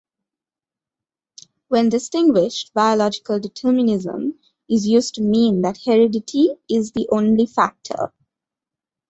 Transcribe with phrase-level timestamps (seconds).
[1.67, 8.11] When distinguished, biological determinism is used to mean that heredity is the only factor.